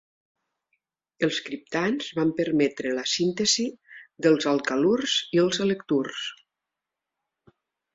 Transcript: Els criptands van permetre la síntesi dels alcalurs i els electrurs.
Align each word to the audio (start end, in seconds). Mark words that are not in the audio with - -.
Els 1.27 1.37
criptands 1.49 2.07
van 2.21 2.33
permetre 2.41 2.95
la 3.01 3.05
síntesi 3.13 3.69
dels 4.29 4.51
alcalurs 4.57 5.23
i 5.39 5.45
els 5.47 5.65
electrurs. 5.71 6.29